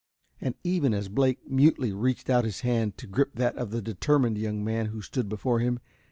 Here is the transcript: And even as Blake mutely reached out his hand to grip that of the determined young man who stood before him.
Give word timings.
And 0.41 0.55
even 0.63 0.95
as 0.95 1.09
Blake 1.09 1.47
mutely 1.47 1.93
reached 1.93 2.27
out 2.27 2.43
his 2.43 2.61
hand 2.61 2.97
to 2.97 3.05
grip 3.05 3.35
that 3.35 3.55
of 3.55 3.69
the 3.69 3.83
determined 3.83 4.35
young 4.39 4.63
man 4.63 4.87
who 4.87 5.03
stood 5.03 5.29
before 5.29 5.59
him. 5.59 5.79